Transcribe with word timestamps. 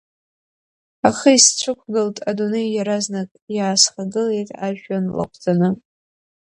Ахы 1.07 1.29
исцәықәгылт 1.35 2.17
адунеи 2.29 2.69
иаразнак, 2.75 3.29
иаасхагылеит 3.55 4.49
ажәҩан 4.65 5.05
лаҟәӡаны. 5.17 5.69